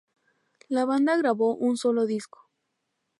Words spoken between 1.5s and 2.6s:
un solo disco.